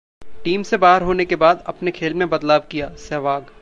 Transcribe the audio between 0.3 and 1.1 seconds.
team से बाहर